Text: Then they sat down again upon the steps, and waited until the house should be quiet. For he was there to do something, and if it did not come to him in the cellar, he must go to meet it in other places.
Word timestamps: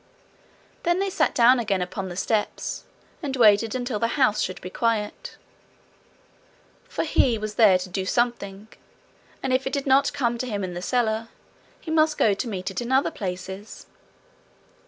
Then 0.81 0.97
they 0.97 1.11
sat 1.11 1.35
down 1.35 1.59
again 1.59 1.83
upon 1.83 2.09
the 2.09 2.15
steps, 2.15 2.85
and 3.21 3.35
waited 3.35 3.75
until 3.75 3.99
the 3.99 4.07
house 4.17 4.41
should 4.41 4.59
be 4.59 4.71
quiet. 4.71 5.37
For 6.85 7.03
he 7.03 7.37
was 7.37 7.53
there 7.53 7.77
to 7.77 7.87
do 7.87 8.03
something, 8.07 8.67
and 9.43 9.53
if 9.53 9.67
it 9.67 9.73
did 9.73 9.85
not 9.85 10.11
come 10.11 10.39
to 10.39 10.47
him 10.49 10.63
in 10.63 10.73
the 10.73 10.81
cellar, 10.81 11.27
he 11.79 11.91
must 11.91 12.17
go 12.17 12.33
to 12.33 12.47
meet 12.47 12.71
it 12.71 12.81
in 12.81 12.91
other 12.91 13.11
places. 13.11 13.85